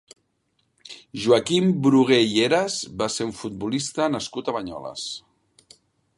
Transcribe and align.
Joaquim 1.25 1.67
Brugué 1.87 2.19
i 2.31 2.41
Heras 2.45 2.79
va 3.03 3.09
ser 3.17 3.29
un 3.31 3.35
futbolista 3.43 4.09
nascut 4.17 4.51
a 4.51 4.57
Banyoles. 4.59 5.07